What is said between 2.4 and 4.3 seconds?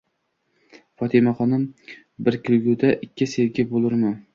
ko'ngulda ikki sevgi bo'lurmi?